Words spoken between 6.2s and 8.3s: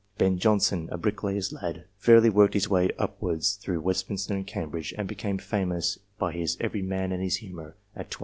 his" Every Man in his Humour," at 24.